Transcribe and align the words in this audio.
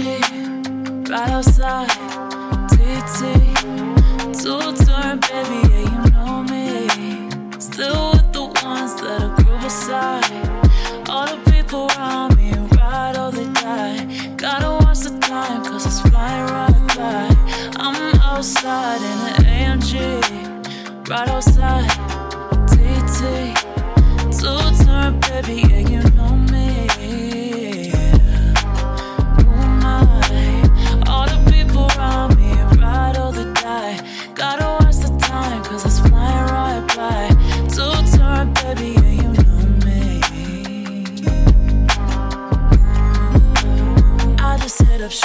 right 0.00 1.30
outside 1.30 1.88
TT. 2.70 3.20
Two 4.40 4.72
turn, 4.84 5.20
baby, 5.20 5.60
yeah, 5.68 5.84
you 5.92 6.10
know 6.12 6.42
me. 6.44 6.88
Still 7.60 8.12
with 8.12 8.32
the 8.32 8.44
ones 8.64 8.94
that 9.02 9.20
are 9.20 9.36
groove 9.36 9.64
aside. 9.64 10.24
All 11.10 11.26
the 11.26 11.50
people 11.50 11.90
around 11.90 12.36
me 12.38 12.52
ride 12.74 13.18
or 13.18 13.30
they 13.32 13.44
die. 13.52 14.34
Gotta 14.36 14.70
watch 14.82 15.00
the 15.00 15.18
time, 15.20 15.62
cause 15.62 15.84
it's 15.84 16.00
flying 16.08 16.46
right 16.46 16.96
by. 16.96 17.28
I'm 17.76 18.14
outside 18.20 19.02
in 19.02 19.18
an 19.28 19.78
AMG, 19.80 21.08
right 21.10 21.28
outside 21.28 21.90
TT. 22.68 23.54
Two 24.40 24.84
turn, 24.84 25.20
baby, 25.20 25.71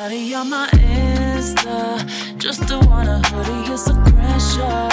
Shawty 0.00 0.34
on 0.34 0.48
my 0.48 0.66
Insta. 0.72 2.38
Just 2.38 2.66
to 2.68 2.78
want 2.88 3.06
a 3.06 3.18
hoodie, 3.28 3.70
it's 3.70 3.86
a 3.86 3.92
Crenshaw. 3.92 4.88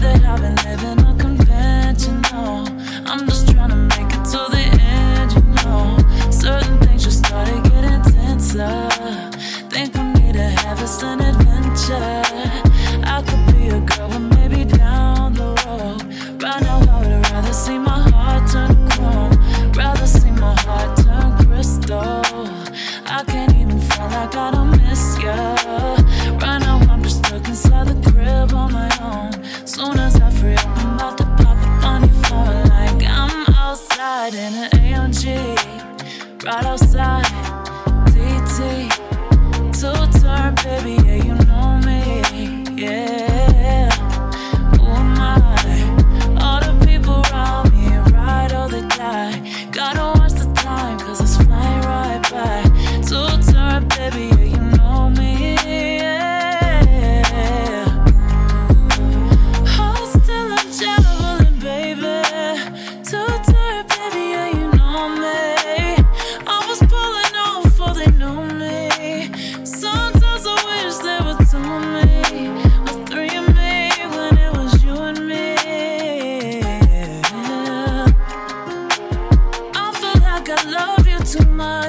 That 0.00 0.24
I've 0.24 0.40
been 0.40 0.56
living 0.64 1.04
unconventional. 1.04 2.66
I'm 3.06 3.26
just 3.28 3.50
trying 3.50 3.68
to 3.68 3.76
make 3.76 4.08
it 4.08 4.24
to 4.32 4.40
the 4.54 4.64
end, 4.80 5.32
you 5.34 5.42
know. 5.64 5.98
Certain 6.30 6.78
things 6.78 7.04
just 7.04 7.18
started 7.26 7.62
getting 7.64 8.00
tenser. 8.14 8.88
Think 9.68 9.94
we 9.94 10.02
need 10.22 10.34
to 10.34 10.48
have 10.48 10.80
an 10.80 11.20
adventure. 11.20 12.19
Right 36.42 36.64
outside, 36.64 37.24
TT. 38.06 38.88
Two 39.78 40.20
turn, 40.20 40.54
baby, 40.64 40.94
yeah, 41.06 41.22
you 41.22 41.34
know 41.34 41.39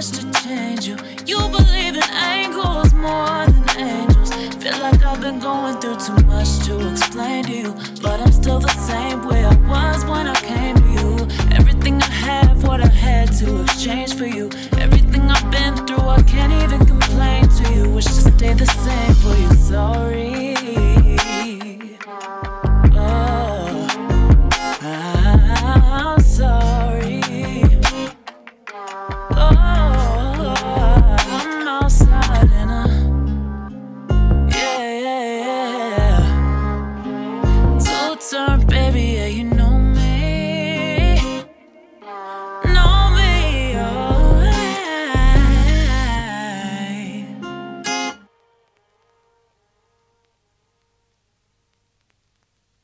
much 0.01 0.19
to 0.19 0.31
change 0.41 0.88
you. 0.88 0.97
You 1.28 1.38
believe 1.50 1.95
in 1.95 2.09
angels 2.34 2.91
more 2.94 3.45
than 3.45 3.69
angels. 3.78 4.34
Feel 4.56 4.79
like 4.79 5.03
I've 5.03 5.22
been 5.22 5.39
going 5.39 5.79
through 5.79 5.97
too 5.97 6.25
much 6.25 6.50
to 6.66 6.89
explain 6.91 7.44
to 7.45 7.51
you. 7.51 7.73
But 8.01 8.19
I'm 8.19 8.31
still 8.31 8.59
the 8.59 8.75
same 8.89 9.28
way 9.28 9.45
I 9.45 9.56
was 9.69 10.03
when 10.06 10.25
I 10.28 10.35
came 10.35 10.75
to 10.75 10.89
you. 10.97 11.09
Everything 11.51 12.01
I 12.01 12.12
have, 12.28 12.63
what 12.63 12.81
I 12.81 12.88
had 12.88 13.31
to 13.39 13.62
exchange 13.62 14.16
for 14.16 14.25
you. 14.25 14.50
Everything 14.79 15.22
I've 15.29 15.51
been 15.51 15.75
through, 15.85 16.07
I 16.18 16.22
can't 16.23 16.53
even 16.63 16.83
complain 16.85 17.47
to 17.57 17.73
you. 17.73 17.89
Wish 17.91 18.06
to 18.06 18.22
stay 18.35 18.53
the 18.53 18.66
same 18.66 19.13
for 19.22 19.35
you 19.41 19.53
so 19.69 20.00